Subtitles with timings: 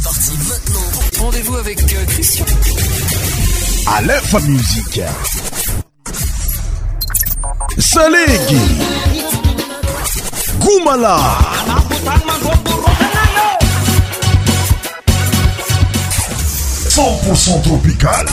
[0.00, 1.24] C'est parti maintenant.
[1.24, 2.44] Rendez-vous avec euh, Christian.
[3.92, 5.00] À l'info musique.
[7.78, 8.58] Salegi.
[10.60, 11.18] Goumala.
[16.94, 18.26] pour tropical.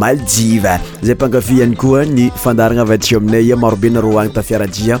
[0.02, 5.00] maldive zay mpangafiihany koa ny fandaragna avatio aminay a marobenaro agny tafiaratia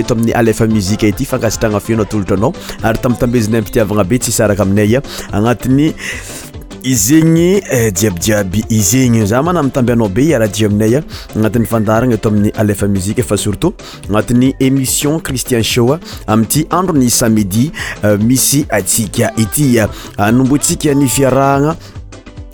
[0.00, 2.52] eto amin'ny alefa muzika ity fangasitrana feno atolotra anao
[2.82, 5.00] ary tamitambezinay mifitiavagna be tsysaraka aminaya
[5.32, 5.38] ah.
[5.38, 5.94] agnatin'ny
[6.84, 7.60] izegny
[7.92, 11.26] jiabijiaby eh, izegny za mana mitambynao be iarahaji aminay a ah.
[11.36, 13.74] agnatin'ny fandarana eto amin'ny alfa muzika fa surtout
[14.04, 17.70] agnatin'ny émission christien shoa ah, ami'ity androny samedi
[18.04, 21.76] eh, misy atsika itya anombontsika ny fiarahana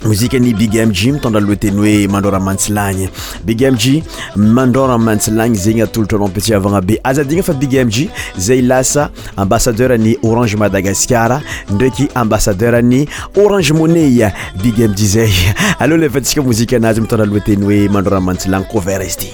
[0.05, 3.09] ni big mg mitondra lohateny hoe mandora mantsilagne
[3.45, 4.03] big mg
[4.35, 10.17] mandora mantsilagne zegny atolotra anao ampitsivagna be azadigna fa big mg zay lasa ambassadeur ny
[10.23, 14.29] orange madagascar ndraiky ambassadeur ni orange money
[14.63, 15.31] big mg zay
[15.79, 19.27] allô lefantsika mozika anazy mitondra lohateny hoe mandora mantsilagne cover ty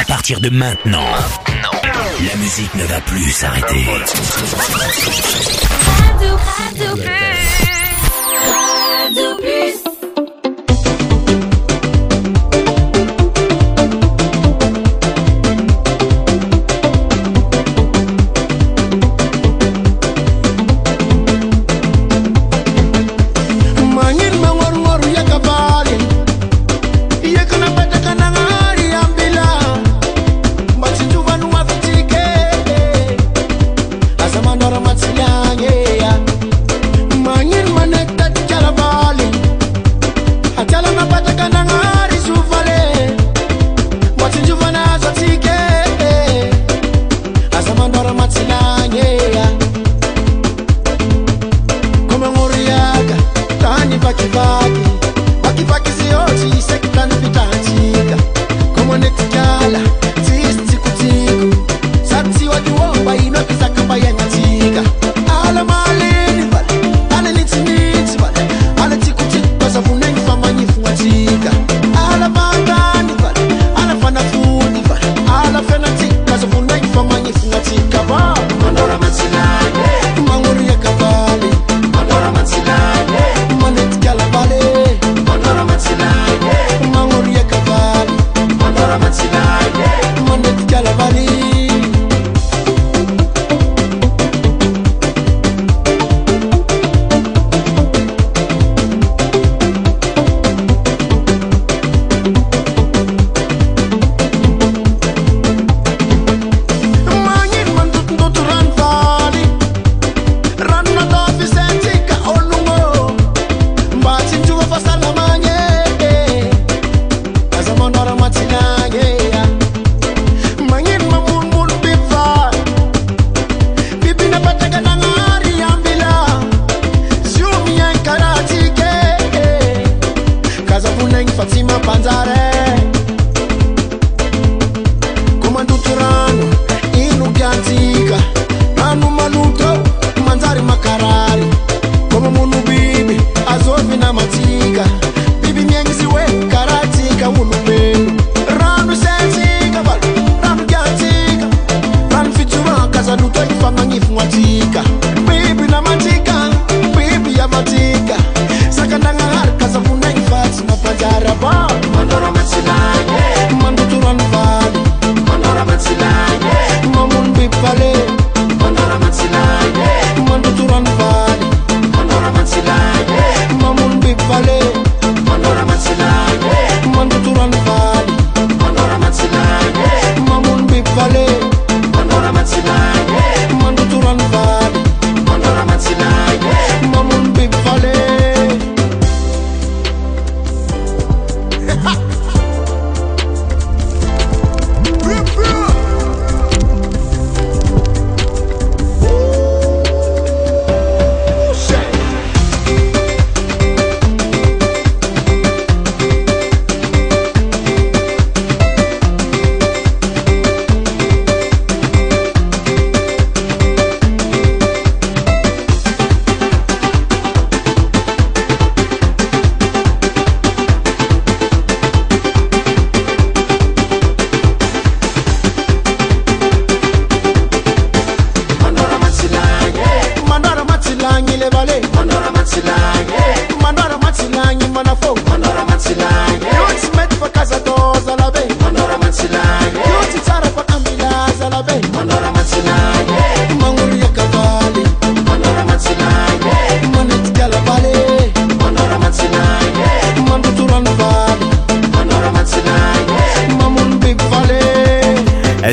[0.00, 1.08] à partir de maintenant
[2.30, 3.86] la musique ne va plus s'arrêter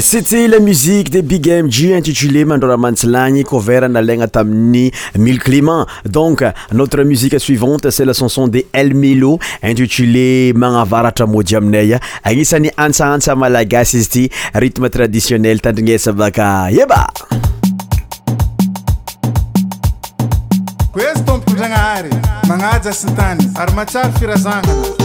[0.10, 5.40] c'était la musique de Big MG intitulée Mandora Manslani, cover en alain Tamni, Mille
[6.06, 12.00] Donc, notre musique suivante, c'est la chanson de El Milo, intitulée Mangavara Modiamneya.
[12.24, 17.08] Aïsani Ansa Ansa Malagasy, rythme traditionnel tandrinesa baka yeba.
[20.94, 22.10] Questo mpidragnahary,
[22.48, 24.97] magnaja sintany, ary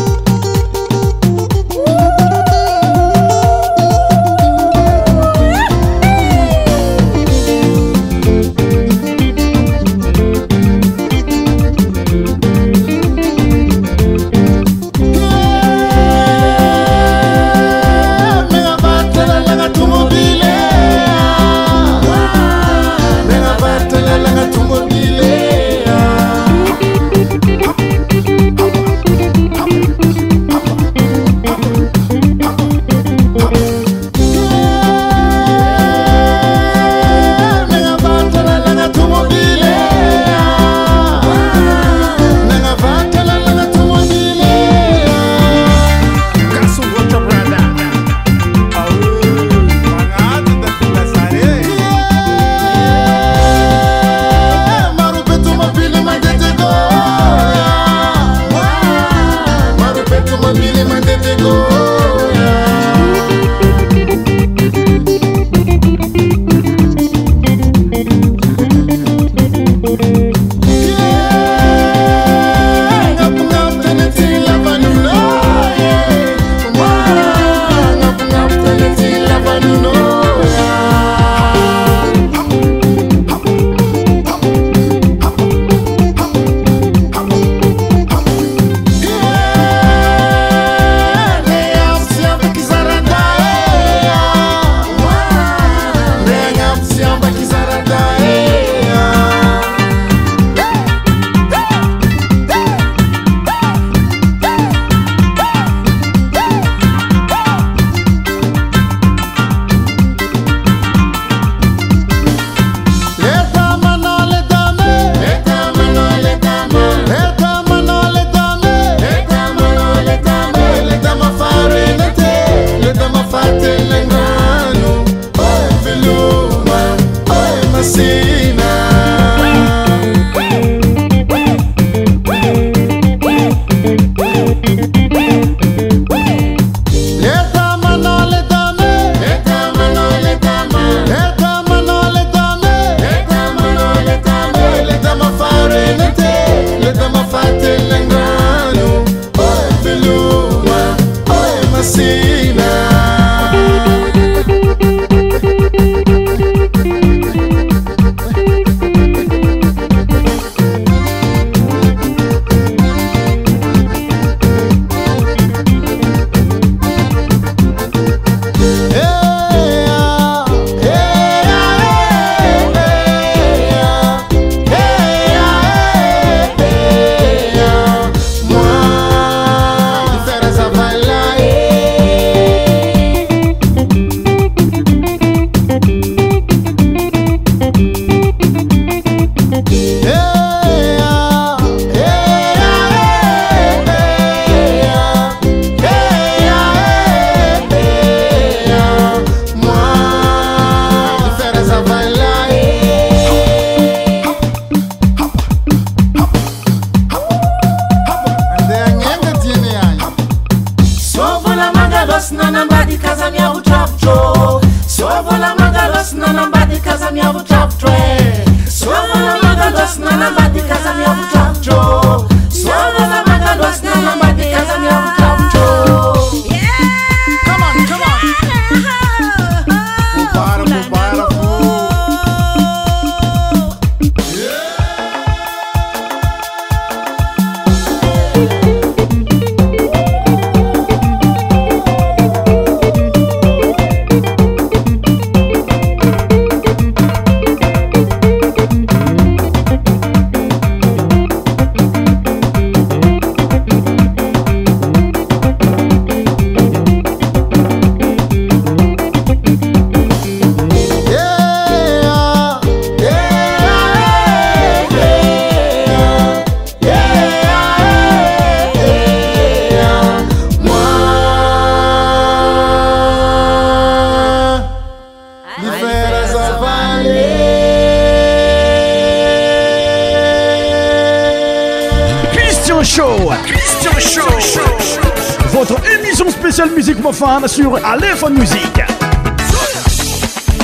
[287.46, 288.60] sur Aléphone Music.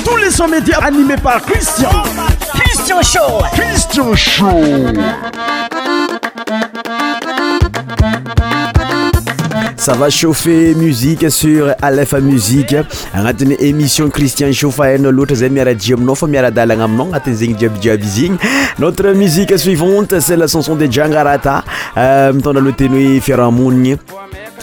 [0.07, 1.89] Tous les sons médias animés par Christian.
[2.53, 3.43] Christian Show.
[3.53, 4.63] Christian Show.
[9.75, 12.75] Ça va chauffer musique sur on Musique
[13.41, 14.71] une émission Christian Show.
[14.71, 15.35] l'autre
[18.77, 21.63] notre musique suivante c'est la chanson de Djangarata
[21.97, 23.89] euh, le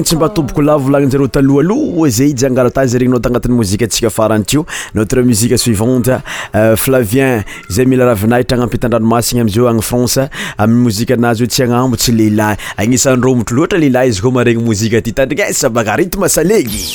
[0.09, 5.21] tsy mbahatoboko la volagni nzareo talohaloa zay jiangarata za regny nao tanatin'ny mozikaatsika faranytyo notre
[5.23, 6.09] musique suivante
[6.55, 10.23] euh, flavien zay mila rahavinahitra agnampihitandranomasigny amzio agny france
[10.57, 14.33] amiy mozika anazy oe tsy hagnambo tsy lehilah agnisan'ny ro motro latra lehilah izy koa
[14.39, 16.89] maregny mozika ty tandrignesa bakaritme saleky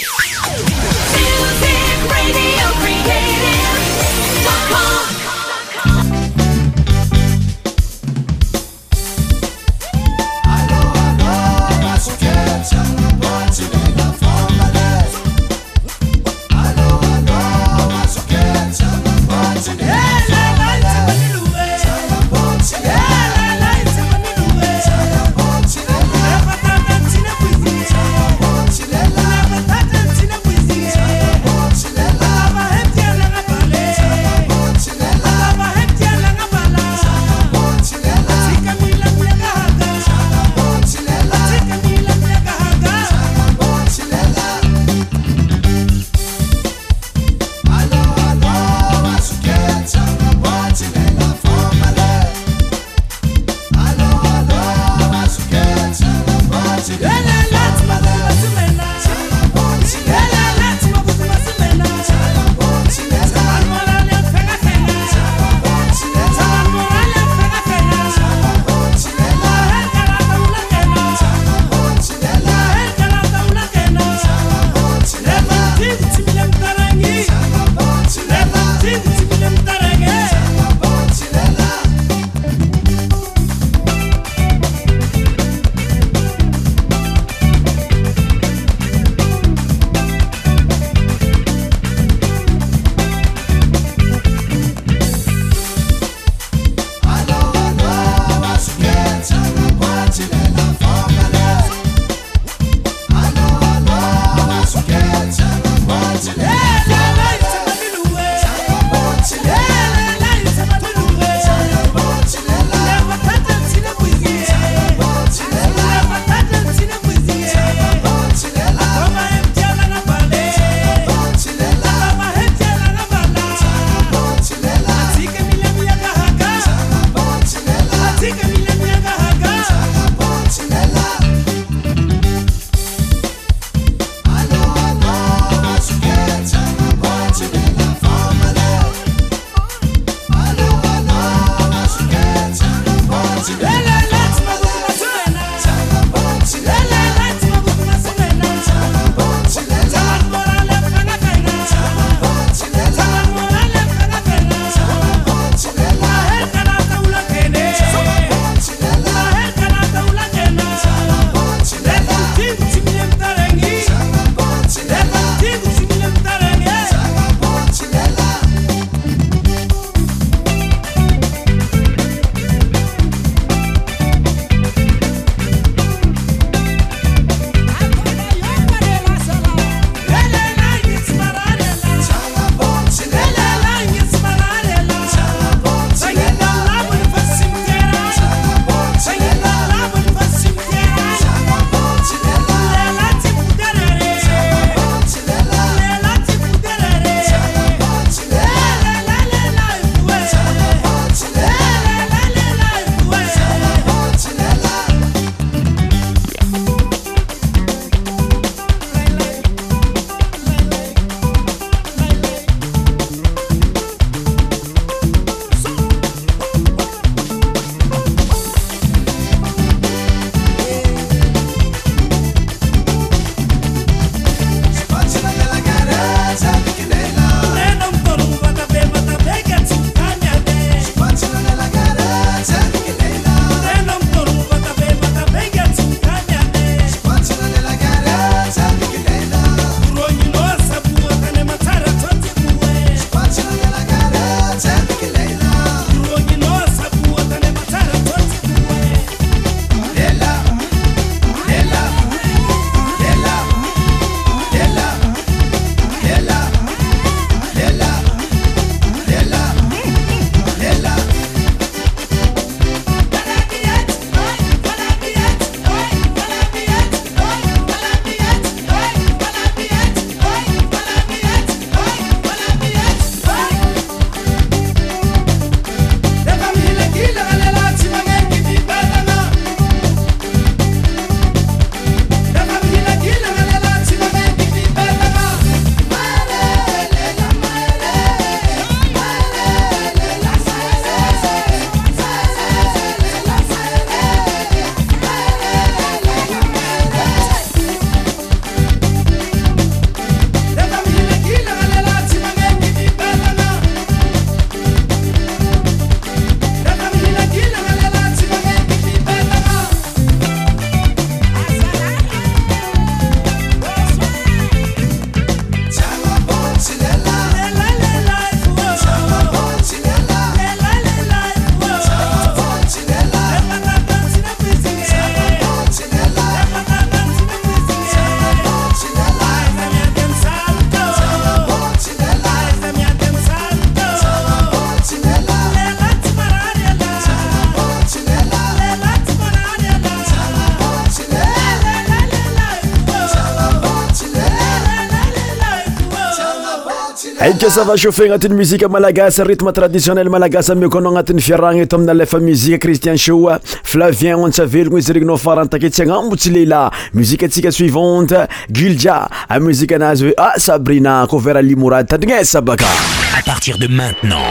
[347.53, 351.93] Ça va chauffer, chauffe agnatin'ny muzika malagasy rythme traditionnel malagasy une agnatin'ny et tombe dans
[351.93, 353.29] lefa musique christian show
[353.63, 360.13] flavien ontsavelogno izy regninao farantake tsy agnambo tsy lehilahy muzika suivante gilja amuzika anazy hoe
[360.17, 362.65] ah sabrina cover à mourad tandrignesa Sabaka.
[362.65, 364.25] à partir de maintenant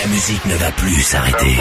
[0.00, 1.56] la musique ne va plus s'arrêter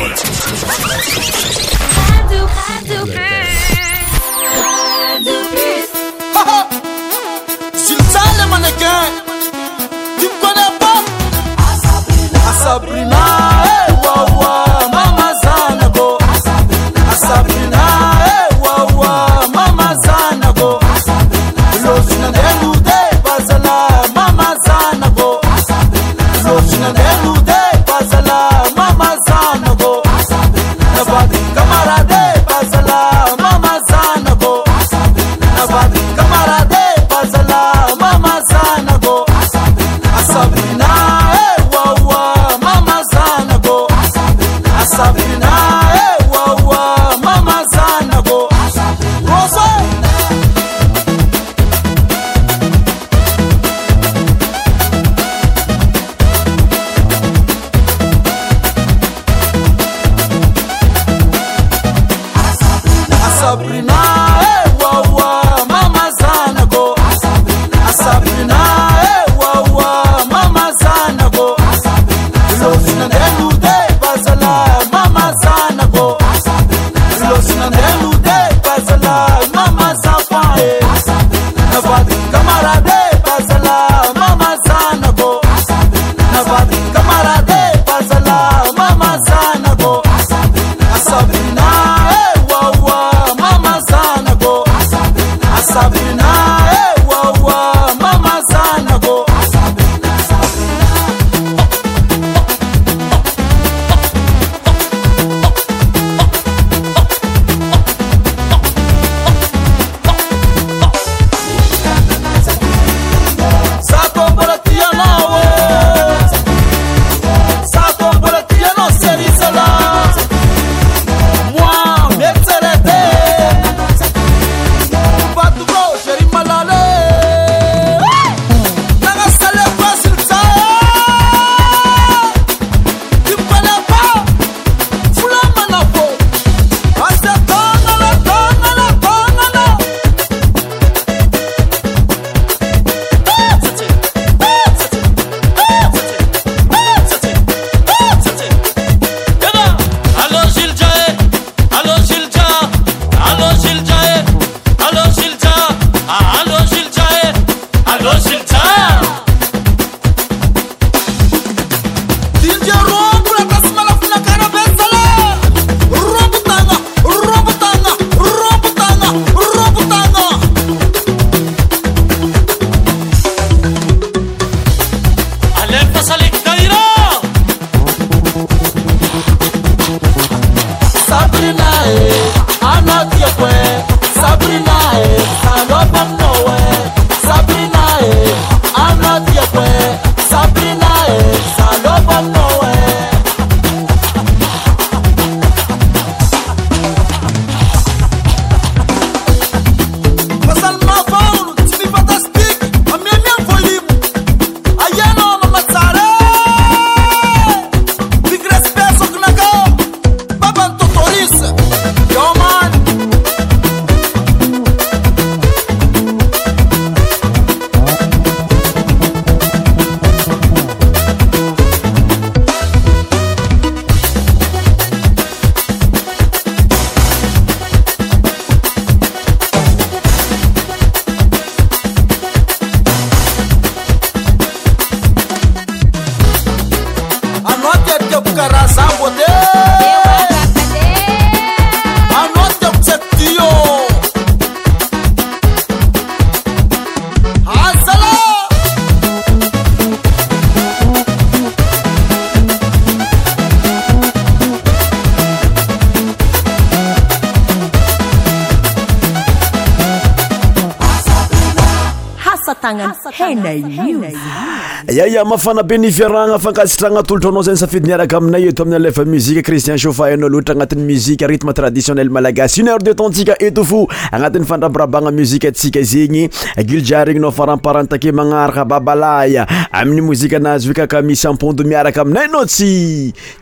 [264.96, 269.76] yaya mafanabe nivyaragna afankasitra agnatolotranao ze ny safidy miaraka aminay eto amin'ny aleva muzique cristien
[269.78, 273.82] caufa anao loatra agnatin'ny muzique rythme traditionnel malagasy une heur de tompstsika eto fo
[274.14, 276.24] agnatin'ny fandrabarabagna muziqaantsika zegny
[276.70, 279.44] guiljar igny nao faramparantake magnaraka babalaya
[279.82, 282.72] amin'ny mozika anazy oe kakamisy ampondo miaraka aminay anao tsy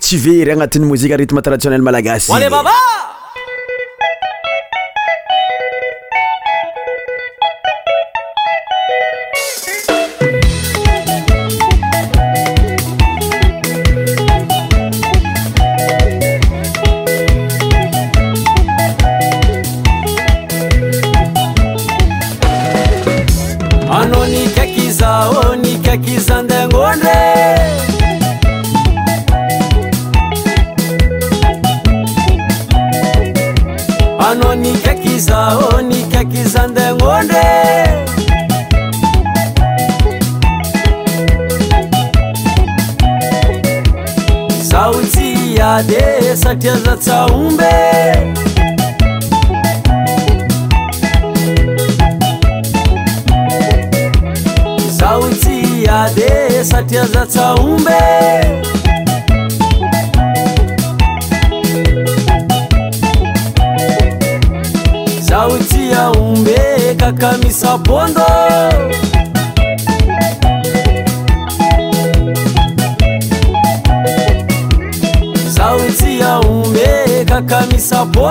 [0.01, 2.57] tsy very agnatin'ny mozique rithme traditionel malagasylev
[46.55, 46.99] tears that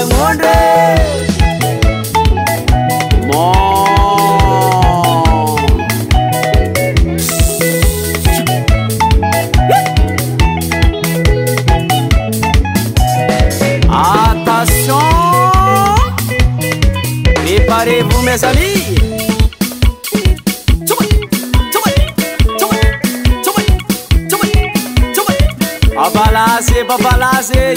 [27.00, 27.74] Nova Valazei.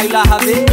[0.03, 0.70] ¡Ay, la jalea!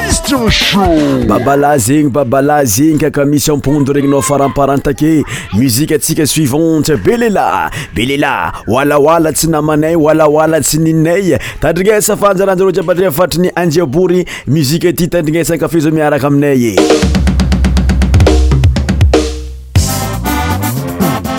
[0.00, 9.32] cristianshbabalay zegny babalay zegny kaka misy ampondo regnynao faramparantake muzika atsika suivante belelah belelahy oalaoala
[9.32, 16.74] tsy namanay oalaoala tsy ninnay tandrignesa faanjaranjaro jiabadrifatriny anjiabory muzika ty tandrinesan kafaza miaraka aminaye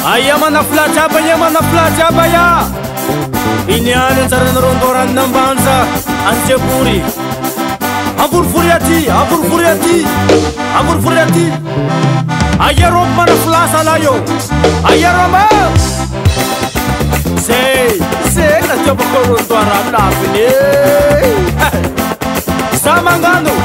[0.01, 2.45] aiah manaplajy abaia manaplajyabaya
[3.69, 5.75] inyany anjaranaro andoraninambanza
[6.29, 6.97] anzevory
[8.23, 9.97] avoryvory aty avoryvory aty
[10.79, 11.45] avoryvory aty
[12.69, 14.15] aiarom manaflasa lahio
[14.91, 15.43] aiaroma
[17.47, 17.99] zay
[18.35, 21.90] zena tiomakooandoara laviny
[22.83, 23.59] sanaromama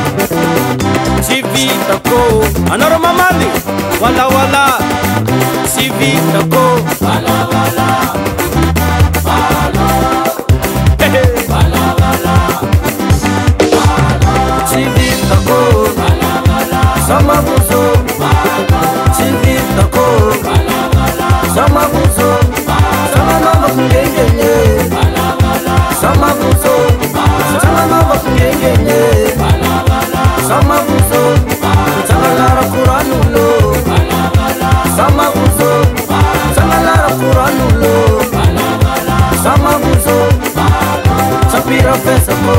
[41.76, 42.56] Sapira pesa mo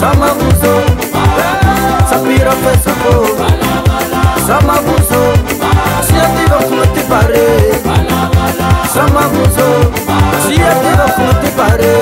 [0.00, 0.74] Sama buzo
[2.10, 3.14] Sapira pesa mo
[4.44, 5.22] Sama buzo
[6.02, 7.78] Siete va flutti pare
[8.92, 9.68] Sama buzo
[10.46, 11.96] Siete va flutti pare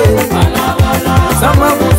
[1.39, 1.94] Sama buzo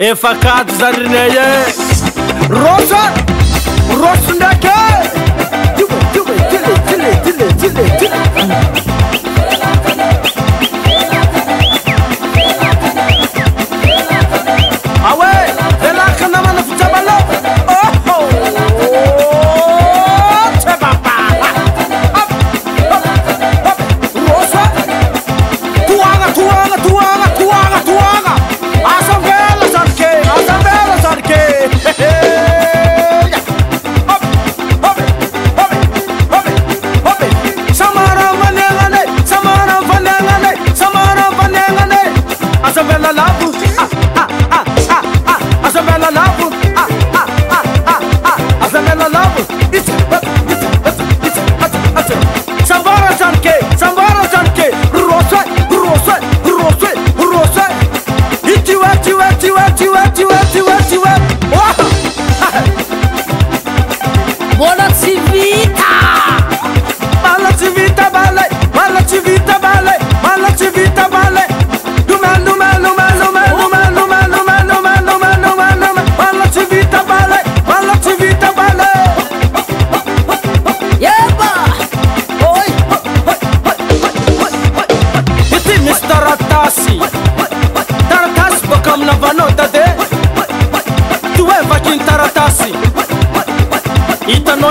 [0.00, 1.44] efakaτς darnele
[2.62, 3.19] rosa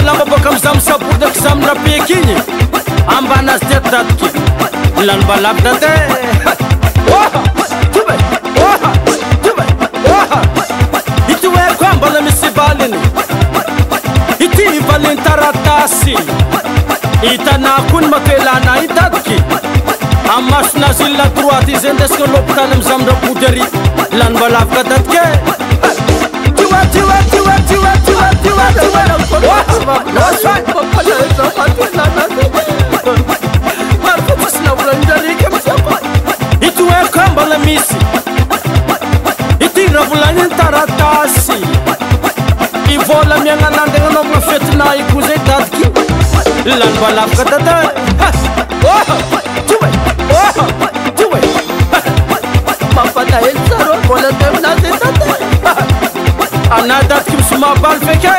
[0.03, 2.35] lambabôka am zamysabodako zamin-dra piky igny
[3.15, 4.29] ambanazy diat datiky
[5.05, 5.85] lanimbalavy daty
[11.27, 12.97] e hity hoai koa mbala misy syvalyny
[14.39, 16.15] hity valiny taratasy
[17.33, 19.37] itanàkoa ny mapilana i datiky
[20.35, 23.63] ammasonazy ilna droite izendesika lopitaly amy zami-drabodry ary
[24.17, 25.31] lanymbalavikadatika e
[36.61, 37.95] ity aka mbala misy
[39.59, 41.65] ityny raha volaniny taratasy
[42.93, 45.89] ivôla miagnanandry agna anao mofetina ioko zay datiky
[46.65, 47.45] lanymbalavaka e.
[47.45, 47.93] tataana
[57.07, 58.38] datika misomaabaly fak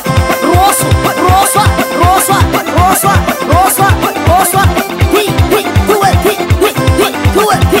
[7.33, 7.80] do it.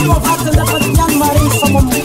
[0.05, 2.03] Sino parte na pagyan maring sa mamaya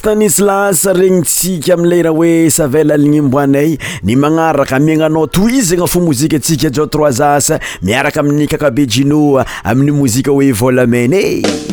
[0.00, 3.74] stanislas regnytsika amileira hoe savel alignymboan ay
[4.08, 9.92] ny magnaraka miaignanao toi zegna fa mozika atsika jao troizasa miaraka amin'ny kakabe jinoa amin'ny
[9.98, 11.69] mozika hoe volamany e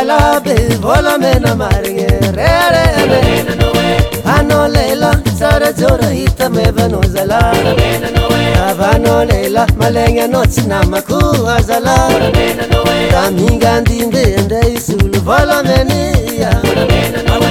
[0.04, 2.50] labe vôlamena marigny re
[4.36, 11.96] ana lela tsara ja rahita mevanazalavana lela malegny anao tsy namakoazala
[13.12, 17.50] da mingandimbe nde isolo vôlamenyaaazaaka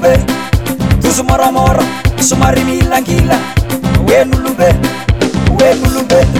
[0.00, 0.18] nulumbe
[1.02, 1.82] tuzu moro moro
[2.26, 3.36] sumari milan kila
[4.08, 4.68] we nulumbe
[5.60, 6.39] we nulumbe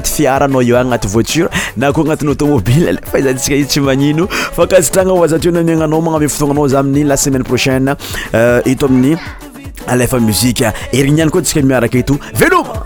[0.00, 4.26] tfiaranao o agnaty voiture na koa agnatin'ny automobily lefa zantsika izy tsy magnino
[4.56, 7.94] fa kazitragna azateo namiagnanao magname fotonanao za amin'ny la semaine prochaine
[8.34, 9.16] euh, eto amin'ny
[9.86, 12.84] alefa muzika erinany koa tsika miaraka eto veloma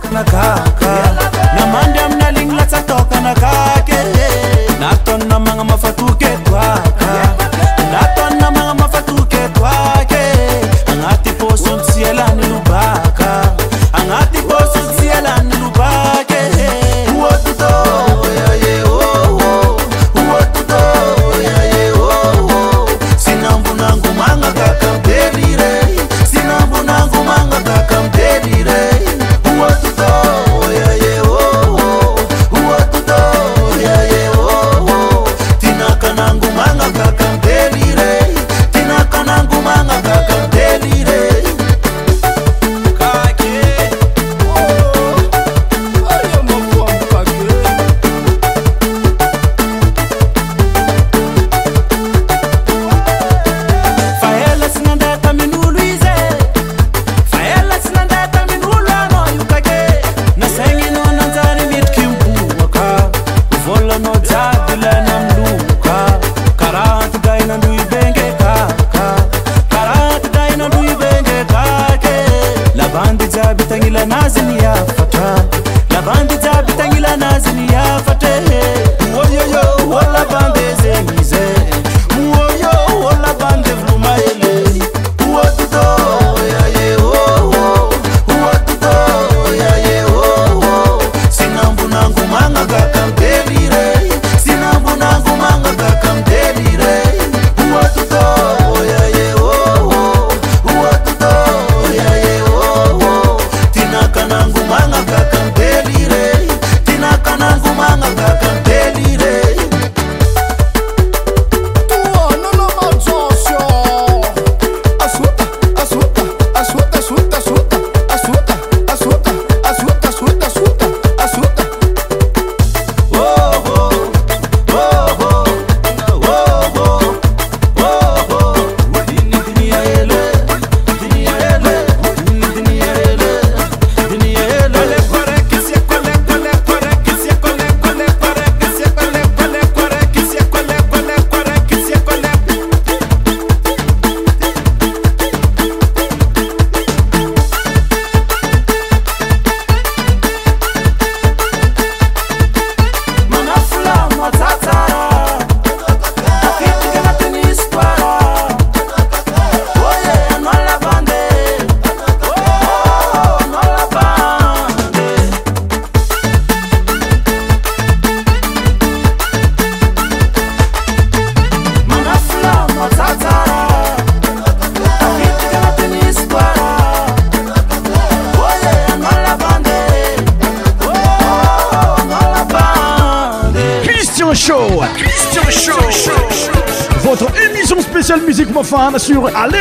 [189.06, 189.53] sur Alain